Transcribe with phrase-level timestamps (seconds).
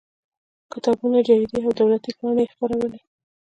[0.73, 2.99] کتابونه جریدې او دولتي پاڼې یې خپرولې.